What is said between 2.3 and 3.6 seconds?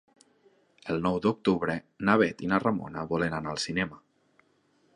i na Ramona volen anar